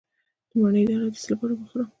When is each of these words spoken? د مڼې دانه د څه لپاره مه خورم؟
د 0.49 0.51
مڼې 0.61 0.81
دانه 0.89 1.07
د 1.13 1.15
څه 1.21 1.27
لپاره 1.31 1.53
مه 1.59 1.65
خورم؟ 1.69 1.89